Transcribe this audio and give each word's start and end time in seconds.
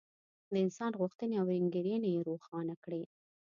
د 0.51 0.53
انسان 0.65 0.91
غوښتنې 1.01 1.35
او 1.41 1.47
انګېرنې 1.59 2.09
یې 2.15 2.25
روښانه 2.29 2.75
کړې. 2.83 3.03